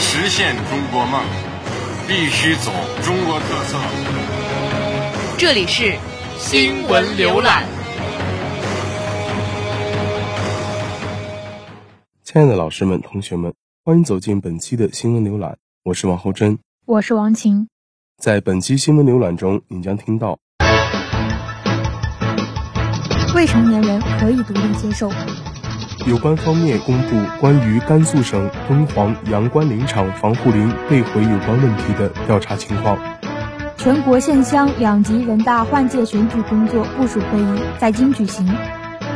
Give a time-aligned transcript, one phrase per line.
[0.00, 1.20] 实现中国梦，
[2.06, 2.70] 必须走
[3.02, 3.76] 中国特色。
[5.36, 5.98] 这里是
[6.38, 7.64] 新闻浏览。
[12.22, 13.52] 亲爱的老师们、同学们，
[13.84, 15.58] 欢迎走进本期的新闻浏览。
[15.82, 17.68] 我是王厚珍，我是王晴。
[18.22, 20.38] 在本期新闻浏览中，你将听到：
[23.34, 25.10] 未成年人可以独立接受。
[26.08, 32.98] 有关方面公布关于甘肃省敦煌阳关林场防护林被毁有关问题的调查情况。
[33.76, 38.46] 全国县乡两级人大换届选举工作部署会议在京举行。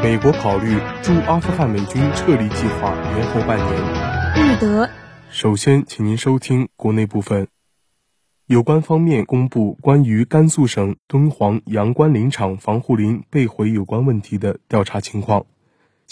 [0.03, 3.69] 美国考虑驻阿富汗美军撤离计划延后半年。
[4.37, 4.91] 日德。
[5.31, 7.49] 首先，请您收听国内部分。
[8.47, 15.47] 有关方面公布关于甘肃省敦煌阳关林场防护林被毁有关问题的调查情况。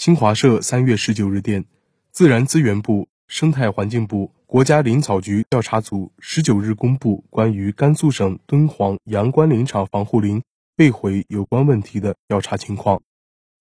[0.01, 1.63] 新华社三月十九日电，
[2.11, 10.41] 自然资源部、生态环境部、国家林草局调查组十九日公布关于甘肃省敦煌阳关林场防护林
[10.75, 13.03] 被毁有关问题的调查情况。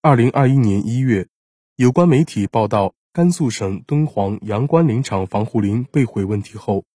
[0.00, 1.28] 二零二一年一月，
[1.76, 6.86] 有关媒体报道甘肃省敦煌阳关林场防护林被毁问题后，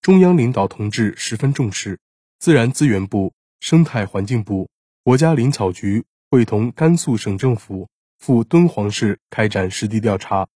[0.00, 1.98] 中央领导同志十分重视，
[2.38, 4.68] 自然资源部、生态环境部、
[5.02, 7.88] 国家林草局会同甘肃省政府。
[8.22, 10.46] 赴敦煌市开展实地调查，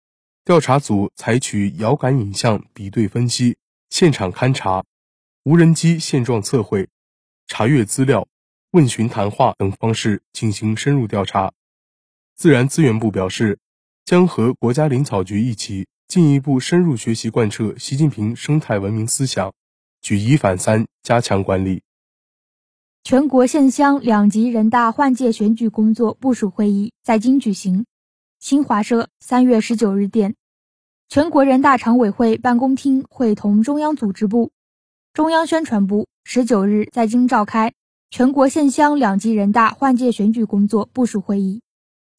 [0.45, 3.57] 调查组采取遥感影像比对分析、
[3.89, 4.85] 现场勘查、
[5.43, 6.87] 无人机现状测绘、
[7.45, 8.25] 查阅资料、
[8.71, 11.51] 问询谈话等方式进行深入调查。
[12.37, 13.59] 自然资源部表示，
[14.05, 19.53] 将和国家林草局一起进一步深入学习贯彻习近平生态文明思想，
[20.01, 21.81] 举一反三，加强管理。
[23.09, 27.85] 全国县乡两级人大换届选举工作部署会议在京举行。
[28.37, 30.35] 新华社三月十九日电，
[31.07, 34.51] 全国人大常委会办公厅会同中央组织部、
[35.13, 37.73] 中央宣传部十九日在京召开
[38.09, 41.61] 全国县乡两级人大换届选举工作部署会议。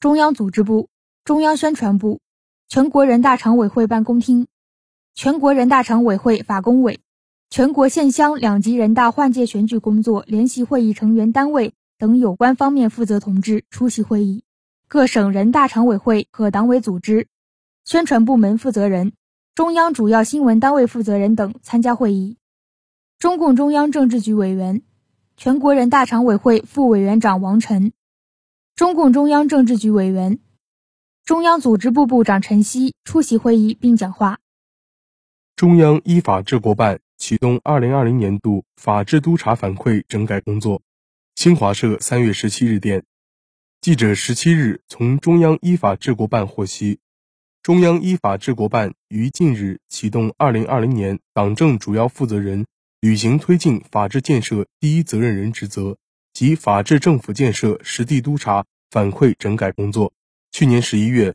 [0.01, 0.89] 中央组织部、
[1.23, 2.23] 中央宣传部、
[2.67, 4.47] 全国人大常委会办公厅、
[5.15, 7.01] 全国人大常委会法工委。
[7.51, 14.45] 全国县乡两级人大换届选举工作联席会议成员单位等有关方面负责同志出席会议，
[14.87, 17.27] 各省人大常委会和党委组织、
[17.87, 19.15] 宣传部门负责人、
[19.55, 22.37] 中央主要新闻单位负责人等参加会议。
[23.19, 24.83] 中共中央政治局委员、
[25.39, 27.93] 全国人大常委会副委员长王晨，
[28.77, 30.39] 中共中央政治局委员、
[31.25, 34.39] 中央组织部部长陈希出席会议并讲话。
[35.57, 37.01] 中央依法治国办。
[37.19, 40.83] 启动二零二零年度法制督查反馈整改工作。
[41.35, 43.05] 新华社三月十七日电，
[43.81, 47.01] 记者十七日从中央依法治国办获悉，
[47.63, 52.67] 中央依法治国办于近日启动二零二零年党政主要负责人
[53.01, 55.99] 履行推进法治建设第一责任人职责
[56.33, 60.13] 及法治政府建设实地督查反馈整改工作。
[60.53, 61.35] 去年十一月，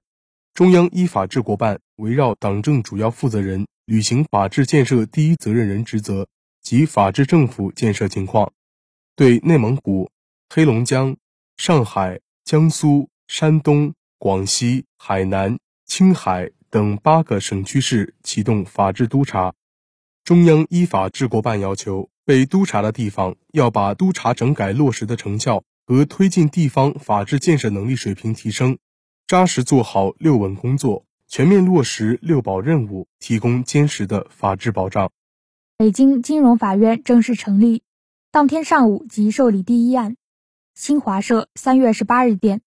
[0.53, 3.67] 中央依法治国办围绕党政主要负责人。
[3.85, 6.27] 履行法治建设第一责任人职责
[6.61, 8.53] 及法治政府建设情况，
[9.15, 10.09] 对内蒙古、
[10.49, 11.17] 黑龙江、
[11.57, 19.53] 上海、江苏、山东、广西、海南、青海等八个省区市启动法治督查。
[20.23, 28.77] 中央依法治国办要求，被督查的地方要把督查整改落实的成效和推进地方法治建设能力水平提升，
[29.27, 31.05] 扎实做好“六稳”工作。
[31.35, 35.09] 全面落实六保任务，提供坚实的法治保障。
[35.77, 37.81] 北京金融法院正式成立，
[38.31, 40.15] 当天上午即受理第一案。
[40.75, 42.61] 新华社三月十八日电，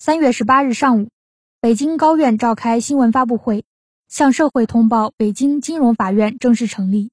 [0.00, 1.10] 三月十八日上午，
[1.60, 3.64] 北京高院召开新闻发布会，
[4.08, 7.12] 向社会通报北京金融法院正式成立。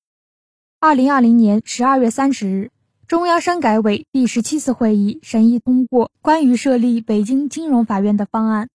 [0.80, 2.72] 二零二零年十二月三十日，
[3.08, 8.70] 中央深改委第十七次会议审议通过关于设立北京金融法院的方案。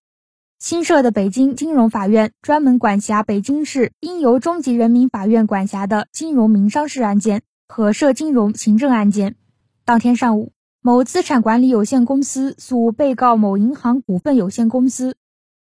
[0.63, 9.35] 新设的北京金融法院专门管辖北京市应由中级人民法院管辖的金融民商事案件和涉金融行政案件。
[9.83, 15.17] 当天上午，某资产管理有限公司诉被告某银行股份有限公司、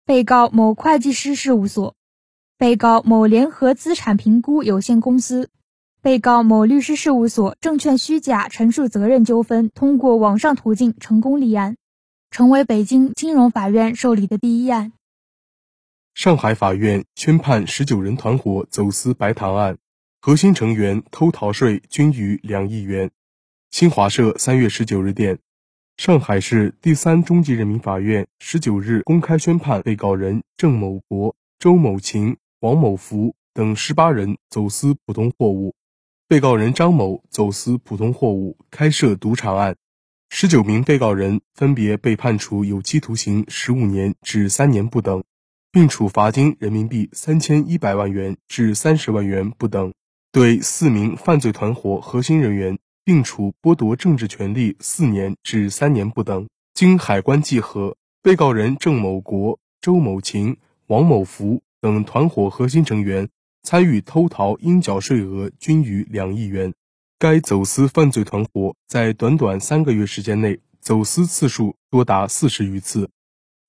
[0.06, 1.94] 被告某会计师事务所、
[2.56, 5.50] 被告某联合资产评估有限公司、
[6.00, 11.76] 被告某律师事务所证券虚假陈述责任纠纷通过网上途径成功立案，
[12.36, 14.92] 成为北京金融法院受理的第一案。
[16.12, 19.78] 上海法院宣判十九人团伙走私白糖案，
[20.20, 23.10] 核心成员偷逃税均逾两亿元。
[23.70, 25.38] 新华社三月十九日电，
[25.96, 35.74] 上海市第三中级人民法院十九日公开宣判被告人郑某国、周某琴、王某福等十八人走私普通货物，
[36.28, 39.74] 被告人张某走私普通货物开设赌场案，
[40.28, 45.22] 十九名被告人分别被判处有期徒刑十五年至三年不等。
[45.72, 49.92] 并处罚金人民币三千一百万元至三十万元不等，
[50.32, 56.48] 对四名犯罪团伙核心人员并处剥夺政治权利四年至三年不等。
[56.72, 60.56] 经海关稽核，被告人郑某国、周某琴、
[60.86, 63.28] 王某福等团伙核心成员
[63.62, 66.72] 参与偷逃应缴税额均逾两亿元。
[67.18, 73.08] 该走私犯罪团伙在短短三个月时间内走私次数多达四十余次。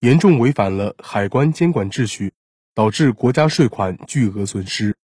[0.02, 2.34] 严重违反了海关监管秩序，
[2.76, 4.98] 导致国家税款巨额损失。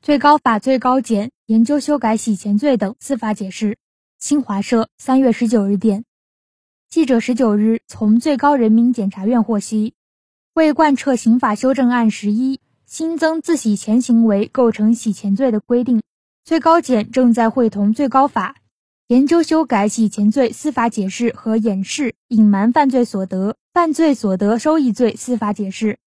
[0.00, 3.78] 最高法、最高检研究修改洗钱罪等司法解释。
[4.20, 6.04] 新华社三月十九日电，
[6.88, 9.94] 记者十九日从最高人民检察院获悉，
[10.54, 16.00] 为贯彻刑法修正案十一新增自洗钱行为构成洗钱罪的规定，
[16.48, 18.56] 最高检正在会同最高法。
[19.08, 25.98] 研究修改洗钱罪司法解释和掩饰、隐瞒犯罪所得、犯罪所得收益罪司法解释，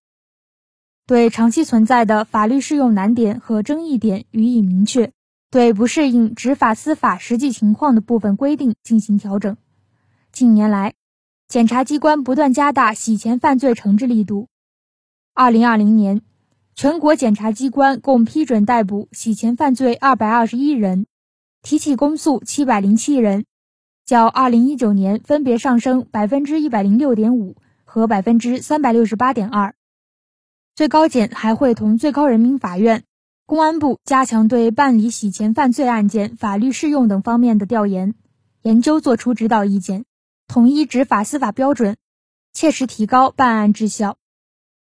[1.05, 5.11] 对长期存在的法律适用难点和争议点予以明确，
[5.51, 9.55] 对不适应执法司法实际情况的部分规定进行调整。
[10.31, 10.95] 近年来，
[11.47, 14.47] 检察机关不断加大洗钱犯罪惩治力度。
[15.35, 16.23] 二零二零年，
[16.75, 21.05] 全国检察机关共批准逮捕洗钱犯罪二百二十一人。
[21.63, 23.45] 提起公诉七百零七人，
[24.03, 29.75] 较二零一九年分别上升百分之一百零六点五和百分之三百六十八点二。
[30.73, 33.03] 最高检还会同最高人民法院、
[33.45, 38.15] 公安部加强对办理洗钱犯罪案件法律适用等方面的调研
[38.63, 40.05] 研究，作出指导意见，
[40.47, 41.95] 统一执法司法标准，
[42.53, 44.17] 切实提高办案质效。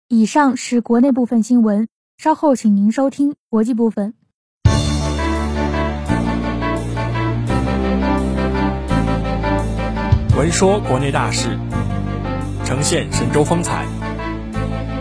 [0.07, 1.87] 以上是国内部分新闻，
[2.19, 4.13] 稍后请您收听国际部分。
[10.37, 11.57] 闻说国内大事，
[12.65, 13.87] 呈现神州风采，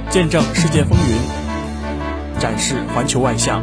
[0.09, 3.63] 见证世界风云，展示环球万象，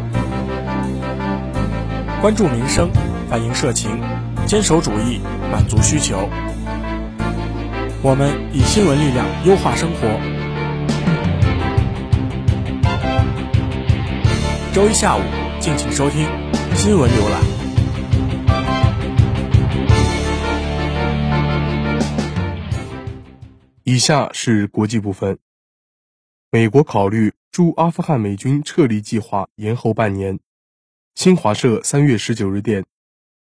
[2.21, 2.91] 关注民生，
[3.31, 3.99] 反映社情，
[4.45, 5.19] 坚守主义，
[5.51, 6.29] 满足需求。
[8.03, 10.40] 我们以新闻力量优化生活。
[14.73, 15.21] 周一下午，
[15.59, 16.25] 敬请收听
[16.77, 17.43] 新闻浏览。
[23.83, 25.37] 以下是国际部分。
[26.51, 30.39] 美国考虑驻阿富汗美军撤离计划延后半年。
[31.15, 32.85] 新华社三月十九日电，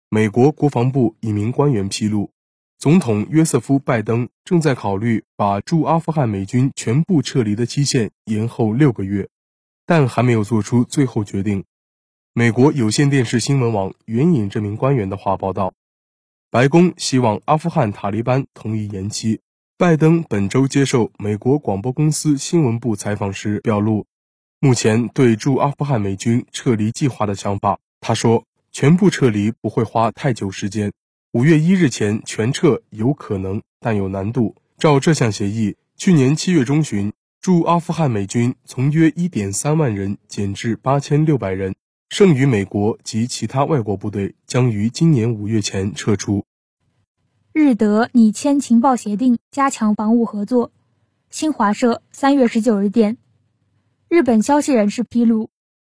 [0.08, 2.32] 美国国防部一名官员披露，
[2.76, 9.28] 总统约瑟夫·拜登正在考虑把驻阿富汗美军全部撤离的期限延后六个月，
[9.90, 11.64] 但还没有做出最后决定。
[12.32, 15.74] 美国有线电视新闻网援引这名官员的话报道，
[16.48, 19.40] 白宫希望阿富汗塔利班同意延期。
[19.76, 24.06] 拜登本周接受美国广播公司新闻部采访时表露，
[24.60, 27.80] 目前对驻阿富汗美军撤离计划的想法。
[28.00, 30.92] 他说：“全部撤离不会花太久时间，
[31.32, 34.54] 五月一日前全撤有可能，但有难度。
[34.78, 41.74] 照这项协议，去年七月中旬，驻阿富汗美军从约一点三万人减至八千六百人，
[42.10, 46.44] 剩余美国及其他外国部队将于今年五月前撤出。”
[47.54, 50.70] 日德拟签情报协定，加强防务合作。
[51.30, 53.16] 新华社三月十九日电，
[54.10, 55.48] 日本消息人士披露，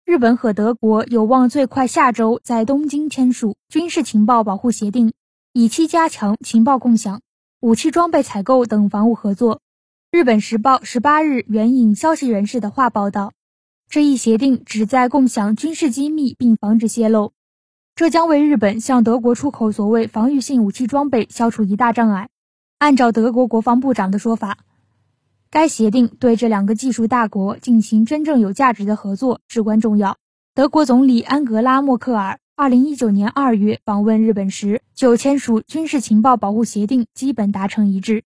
[0.05, 5.13] 日本和德国有望最快下周在东京签署军事情报保护协定，
[5.53, 7.21] 以期加强情报共享、
[7.61, 9.61] 武器装备采购等防务合作。
[10.13, 13.33] 日本时报十八日援引消息人士的话报道，
[13.89, 17.33] 这一协定旨在共享军事机密并防止泄露。
[17.97, 22.29] 这将为日本向德国出口所谓防御性武器装备消除一大障碍。
[22.79, 24.59] 按照德国国防部长的说法，
[25.51, 30.17] 该协定对这两个技术大国进行真正有价值的合作至关重要。
[30.55, 38.23] 德国总理安格拉·默克尔二零一九年二月访问日本时，就签署军事情报保护协定基本达成一致。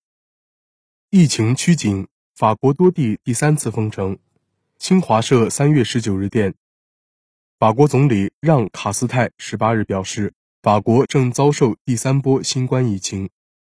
[1.13, 4.17] 疫情趋紧，法国多地第三次封城。
[4.79, 6.55] 新华社三月十九日电，
[7.59, 13.29] 法国总理让·卡斯泰十八日表示，法国正遭受第三波新冠疫情。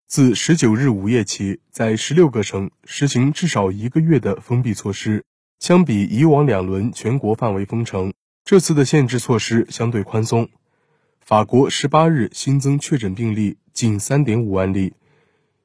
[0.08, 5.26] 自十九日午夜起，在十六个省实行至少一个月的封闭措施。
[5.60, 8.14] 相比以往两轮全国范围封城，
[8.46, 10.48] 这次的限制措施相对宽松。
[11.20, 14.94] 法国十八日新增确诊病例近三点五万例。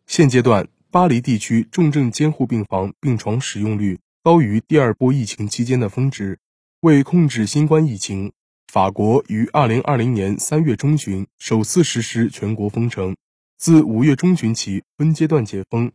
[0.08, 6.40] 现阶段，巴黎地区重症监护病房病床使用率高于第二波疫情期间的峰值。
[6.80, 8.32] 为控制新冠疫情，
[8.66, 13.14] 法国于二零二零年三月中旬首次实施全国封城。
[13.56, 15.92] 自五月中旬起分阶段解封，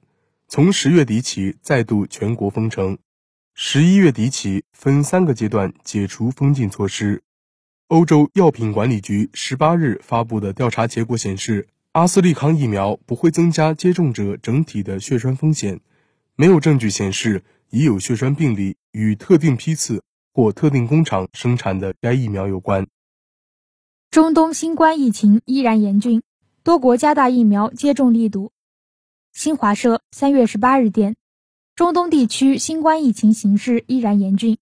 [0.48, 2.98] 从十月底起再度全国封城，
[3.54, 7.22] 十一月底起分三个阶段解除封禁措施。
[7.88, 15.80] 欧洲药品管理局十八日发布的调查结果显示，阿斯利康疫苗不会增加接种者整体的血栓风险，
[16.36, 22.86] 没有证据显示已有血栓病例与特定批次或特定工厂生产的该疫苗有关。
[24.12, 26.22] 中东新冠疫情依然严峻。
[26.66, 28.52] 多国加大疫苗接种力度。
[29.32, 31.16] 新华社三月十八日电，
[31.78, 34.58] 中东地区新冠疫情形势依然严峻，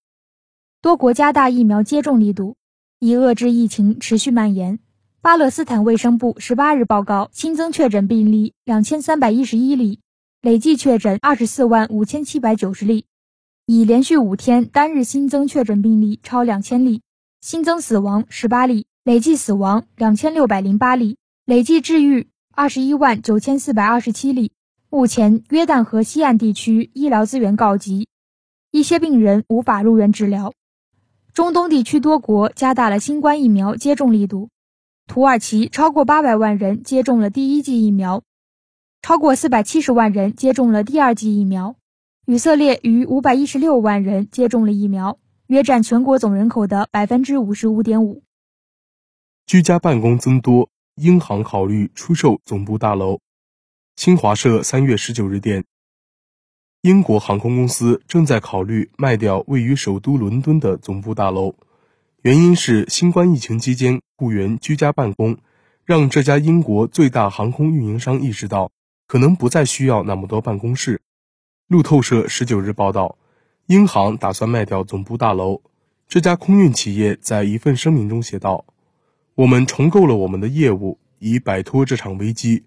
[0.84, 2.58] 多国加大疫苗接种力度，
[3.00, 4.78] 以遏制疫情持续蔓延。
[5.24, 10.02] 巴勒斯坦卫生部十八日报告新增确诊病例两千三百一十一例，
[10.42, 13.06] 累计确诊二十四万五千七百九十例，
[13.66, 17.04] 已连续五天单日新增确诊病例超两千例，
[17.40, 21.16] 新增死亡十八例，累计死亡两千六百零八例。
[21.46, 24.52] 累计治愈二十一万九千四百二十七例。
[24.90, 28.10] 目前，约旦河西岸地区医疗资源告急，
[28.72, 30.52] 一些病人无法入院治疗。
[31.34, 34.50] 中东地区多国加大了新冠疫苗接种力度。
[35.08, 38.24] 土耳其超过八百万人接种了第一剂疫苗，
[39.02, 41.76] 超过四百七十万人接种了第二剂疫苗。
[42.26, 48.24] 以色列逾五百一十六万人接种了疫苗，约占全国总人口的百分之五十五点五。
[49.46, 50.70] 居家办公增多。
[50.96, 53.20] 英航考虑出售总部大楼。
[53.96, 55.66] 新华社三月十九日电，
[56.84, 61.56] 英国航空公司正在考虑卖掉位于首都伦敦的总部大楼，
[62.22, 65.38] 原因是新冠疫情期间雇员居家办公，
[65.84, 68.72] 让这家英国最大航空运营商意识到
[69.06, 71.02] 可能不再需要那么多办公室。
[71.68, 73.18] 路透社十九日报道，
[73.66, 75.62] 英航打算卖掉总部大楼。
[76.08, 78.64] 这家空运企业在一份声明中写道。
[79.36, 82.64] 我们重构了我们的业务，以摆脱这场危机。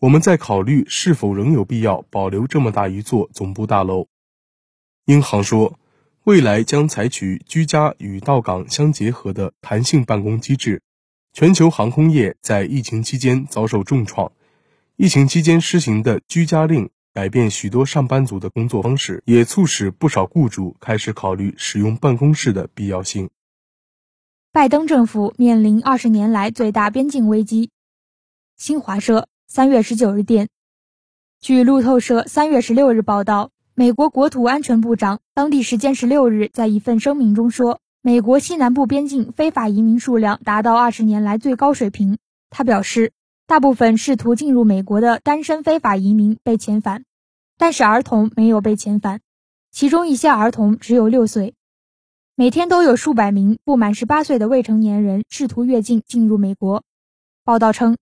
[0.00, 4.08] 我们在考虑是否仍有必要保留这么大一座总部大楼。
[5.06, 5.78] 英航说，
[6.24, 10.80] 未来将采取居家与到岗相结合的弹性办公机制。
[11.32, 14.30] 全球航空业在疫情期间遭受重创，
[14.94, 23.28] 疫情期间施行的居家令改变许多上班族的工作方式，也促使不少雇主开始考虑使用办公室的必要性。
[24.52, 27.70] 拜登政府面临二十年来最大边境危机。
[28.56, 30.48] 新华社三月十九日电，
[31.40, 33.50] 据路透社三月十六日报道，
[33.82, 42.18] 美国国土安全部长当地时间十六日在一份声明中说，美国西南部边境非法移民数量达到二十年来最高水平。
[42.48, 43.10] 他表示，
[43.48, 47.02] 大部分试图进入美国的单身非法移民被遣返，
[47.58, 49.18] 但是儿童没有被遣返，
[49.72, 51.54] 其中一些儿童只有六岁。
[52.36, 56.84] 每天都有数百名不满十八岁的未成年人试图越境进入美国。
[57.44, 57.96] 报道称，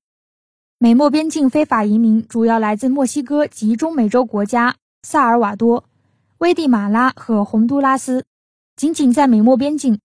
[0.76, 5.84] 美墨边境非法移民主要来自墨西哥及中美洲国家萨尔瓦多、
[6.38, 8.24] 危地马拉和洪都拉斯。
[8.76, 9.98] 仅仅在美墨边境，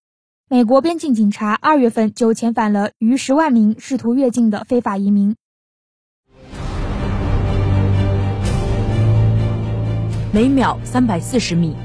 [0.49, 5.35] 美国边境警察二月份就遣返了逾十万名试图越境的非法移民。
[10.31, 11.75] 每秒三百四十米，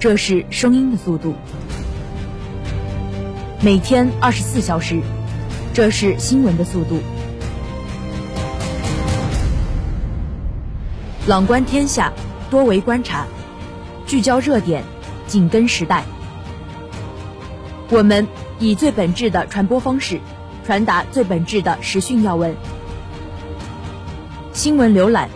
[0.00, 1.34] 这是声音的速度。
[3.62, 5.00] 每天二十四小时，
[5.72, 6.98] 这是新闻的速度。
[11.28, 12.12] 朗观天下，
[12.50, 13.28] 多维观察，
[14.08, 14.82] 聚焦热点，
[15.28, 16.04] 紧跟时代。
[17.90, 18.26] 我们
[18.58, 20.20] 以最本质的传播方式，
[20.66, 22.56] 传达最本质的时讯要闻。
[24.52, 25.30] 新闻浏览，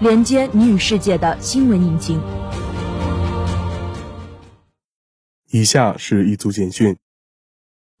[0.00, 2.20] 连接你与世界的新闻引擎。
[5.48, 6.96] 以下是一组简讯。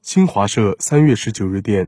[0.02, 1.86] 新华社三月十九日电，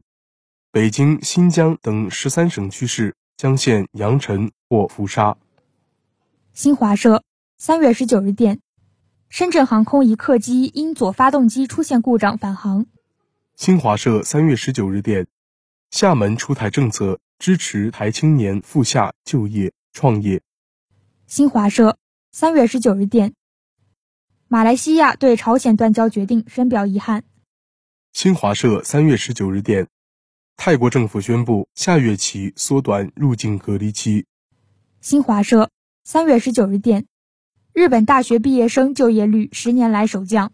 [0.70, 5.36] 北京、新疆等十三省区市将现扬尘或浮沙。
[6.58, 7.22] 新华社
[7.56, 8.58] 三月十九日电，
[9.28, 12.86] 深圳航空一客机因左发动机出现故障返航。
[13.54, 15.28] 新华社三月十九日电，
[15.92, 20.42] 厦门出台政策支持台青年赴厦就业创业。
[21.28, 21.96] 新华社
[22.32, 23.34] 三月十九日电。
[24.48, 27.22] 马来西亚对朝鲜断交决定深表遗憾。
[28.12, 29.86] 新华社三月十九日电，
[30.56, 34.26] 泰国政府宣布下月起缩短入境隔离期。
[35.00, 35.70] 新华社
[36.10, 37.04] 三月十九日电，
[37.74, 40.52] 日本大学毕业生就业率十年来首降。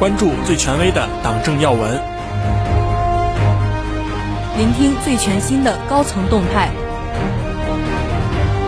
[0.00, 2.02] 关注最权威的党政要闻，
[4.58, 6.68] 聆听最全新的高层动态，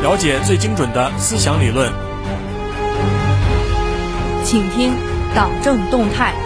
[0.04, 1.92] 了解最精准的思想理论。
[4.44, 4.92] 请听
[5.34, 6.45] 党政动态。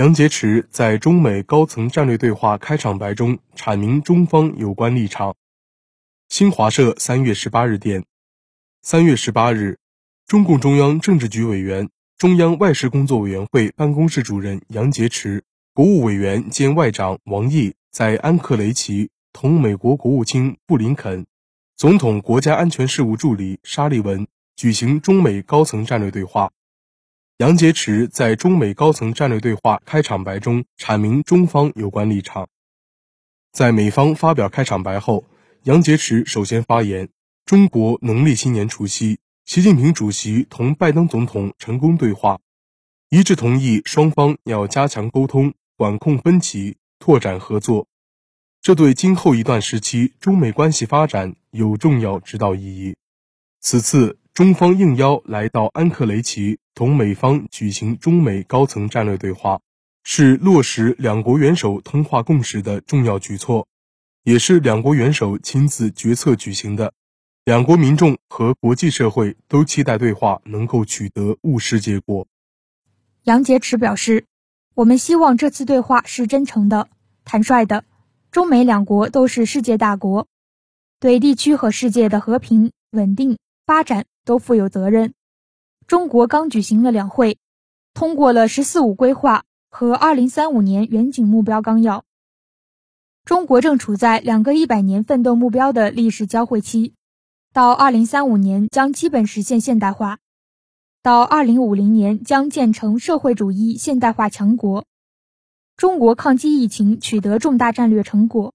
[0.00, 5.36] 杨洁篪在中美高层战略对话开场白中阐明中方有关立场。
[6.30, 8.06] 新华社三月十八日电，
[8.80, 9.78] 三月十八日。
[10.26, 15.42] 中共中央政治局委员、中央外事工作委员会办公室主任杨洁篪，
[15.74, 21.26] 国务委员兼外长王毅在安克雷奇同美国国务卿布林肯、
[21.76, 24.26] 总统国家安全事务助理沙利文
[24.56, 26.50] 举行中美高层战略对话。
[27.40, 32.46] 杨洁篪在中美高层战略对话开场白中阐明中方有关立场。
[33.50, 35.24] 在美方发表开场白后，
[35.62, 37.08] 杨洁篪首先发言
[37.46, 42.40] ：“中国农历新年除夕。”习近平主席同拜登总统成功对话，
[43.08, 47.88] 一致同意双方要加强沟通、管控分歧、拓展合作，
[48.60, 52.96] 这对今后一段时期中美关系发展有重要指导意义。
[53.62, 59.60] 此次中方应邀来到安克雷奇，同美方举行中美高层战略对话，
[60.02, 63.68] 是落实两国元首通话共识的重要举措，
[64.24, 66.94] 也是两国元首亲自决策举行的。
[67.44, 72.26] 两国民众和国际社会都期待对话能够取得务实结果。
[73.24, 74.24] 杨洁篪表示
[74.74, 76.88] ：“我们希望这次对话是真诚的、
[77.26, 77.84] 坦率的。
[78.30, 80.28] 中美两国都是世界大国，
[80.98, 85.12] 对地区和世界的和平、稳定、发展都负有责任。
[85.90, 87.36] 中国刚举行了两会，
[87.94, 92.04] 通过了‘十四五’规划和二零三五年远景目标纲要。
[93.24, 96.94] 中国正处在两个一百年奋斗目标的历史交汇期。”
[97.52, 100.20] 到二零三五年将基本实现现代化，
[101.02, 104.84] 到二零五零年将建成社会主义现代化强国。
[105.76, 108.54] 中国抗击疫情取得重大战略成果，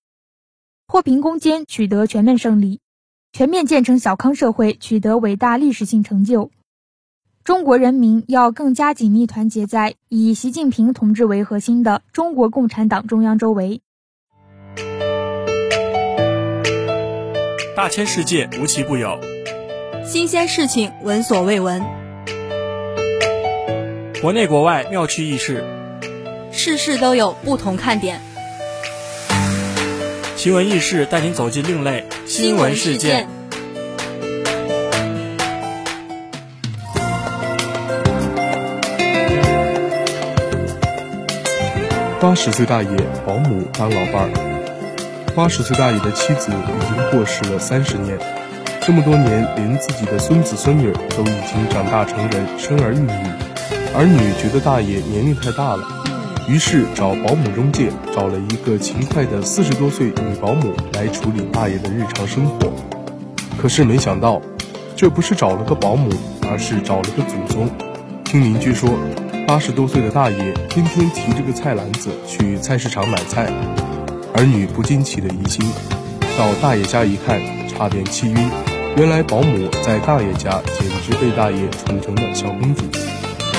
[0.87, 2.79] 脱贫攻坚取得全面胜利，
[3.33, 6.49] 全面建成小康社会取得伟大历史性成就。
[7.45, 13.81] 中国人民要更加紧密团结在以习近平同志为核心的中国共产党中央周围。
[17.75, 19.19] 大千世界无奇不有，
[20.03, 21.83] 新鲜事情闻所未闻，
[24.23, 25.63] 国内国外妙趣轶事，
[26.51, 28.21] 事事都有不同看点。
[30.35, 33.34] 奇闻异事带您走进另类新闻事件。
[42.25, 42.89] 八十岁大爷
[43.23, 45.31] 保姆当老伴儿。
[45.35, 48.17] 八十岁大爷的妻子已经过世了三十年，
[48.81, 53.11] 这么多年，连自己的孙子孙女都已经长大成人，生儿育女。
[53.93, 55.83] 儿女觉得大爷年龄太大了，
[56.49, 62.73] 于是找保姆中介找了一个勤快的四十多岁女保姆来处理大爷的日常生活。
[63.61, 64.41] 可是没想到，
[64.95, 66.09] 这不是找了个保姆，
[66.49, 67.69] 而是找了个祖宗。
[68.23, 68.89] 听邻居说，
[69.47, 73.45] 八十多岁的大爷天天提着个菜篮子去菜市场买菜。
[74.33, 75.63] 儿女不禁起了疑心，
[76.35, 78.35] 到大爷家一看，差点气晕。
[78.97, 82.83] 原来保姆在大爷家简直被大爷宠成了小公主。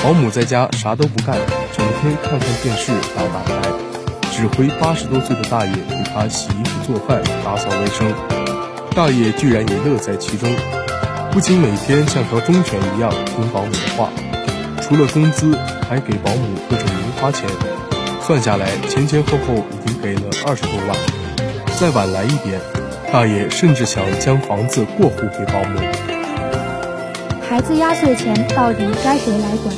[0.03, 1.37] 保姆在家啥都不干，
[1.75, 3.71] 整天看看电视、打打牌，
[4.29, 8.13] 指挥八十多岁的大爷给他洗衣服、做饭、打扫卫生。
[8.93, 10.53] 大爷居然也乐在其中，
[11.31, 14.09] 不仅每天像条忠犬一样听保姆的话，
[14.87, 15.53] 除了工资，
[15.89, 17.45] 还给保姆各种零花钱。
[18.21, 20.95] 算下来，前前后后已经给了二十多万。
[21.77, 22.57] 再晚来一点，
[23.11, 25.79] 大爷甚至想将房子过户给保姆。
[27.49, 29.75] 孩子压岁钱到底该谁来管？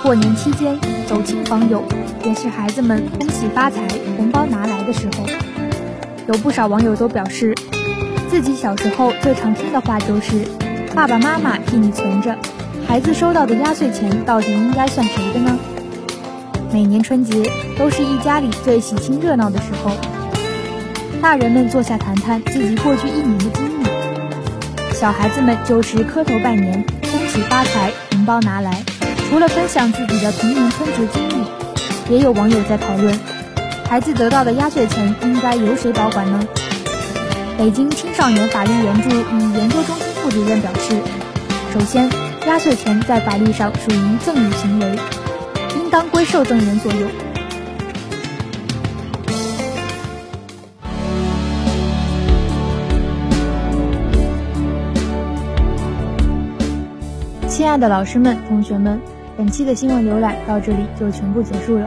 [0.00, 1.82] 过年期间走亲访友，
[2.24, 3.80] 也是孩子们恭喜发财、
[4.16, 5.26] 红包拿来的时候。
[6.28, 7.52] 有不少网友都表示，
[8.28, 10.46] 自己小时候最常听的话就是
[10.94, 12.38] “爸爸妈妈替你存着”，
[12.90, 15.56] 孩子收到的压岁钱到底应该算谁的呢？
[16.72, 17.48] 每年春节
[17.78, 19.92] 都是一家里最喜庆热闹的时候，
[21.22, 23.84] 大人们坐下谈谈自己过去一年的经历，
[24.92, 28.82] 小孩子们就是磕头拜年，恭喜发财，红包拿来。
[29.30, 33.16] 除了分享自己的童年春节经历，也有网友在讨论，
[33.88, 36.40] 孩子得到的压岁钱应该由谁保管呢？
[37.56, 40.96] 北京青少年法律援助与研究中心副主任表示，
[41.72, 42.10] 首先，
[42.46, 44.98] 压岁钱在法律上属于赠与行为，
[45.76, 47.06] 应当归受赠人所有。
[57.48, 58.98] 亲爱的老师们、同学们，
[59.36, 61.86] 本期的新闻浏览到这里就全部结束了，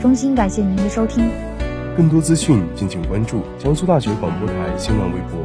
[0.00, 1.30] 衷心感谢您的收听。
[1.94, 5.38] 更多资讯，敬请关注江苏大学广播台新浪微博。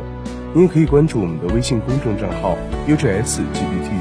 [0.53, 3.91] 您也可以关注我们的微信公众账号 UJSGPT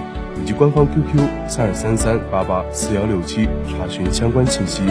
[0.41, 4.83] 以及官方 QQ 三二三三八八四幺六七，查询相关信息。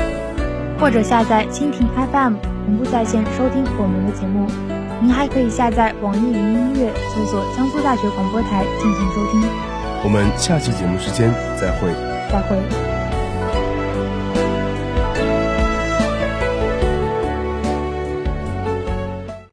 [0.80, 4.48] 或者下载蜻蜓 FM 同步在线收听我们的节目。
[5.02, 9.42] 您还可以下载网易云音乐，搜索江苏大学广播台进行收听。
[10.04, 11.92] 我们下期节目时间再会。
[12.32, 12.93] 再会。